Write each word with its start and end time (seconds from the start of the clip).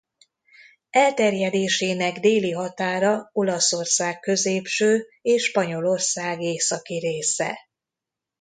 Elterjedésének 0.89 2.19
déli 2.19 2.51
határa 2.51 3.29
Olaszország 3.33 4.19
középső 4.19 5.07
és 5.21 5.43
Spanyolország 5.43 6.41
északi 6.41 6.97
része. 6.99 7.59